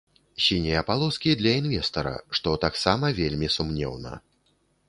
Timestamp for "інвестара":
1.61-2.15